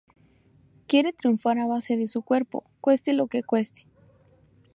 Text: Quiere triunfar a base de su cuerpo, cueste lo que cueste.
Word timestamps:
Quiere 0.87 1.13
triunfar 1.13 1.59
a 1.59 1.67
base 1.67 1.95
de 1.95 2.07
su 2.07 2.23
cuerpo, 2.23 2.63
cueste 2.81 3.13
lo 3.13 3.27
que 3.27 3.43
cueste. 3.43 3.85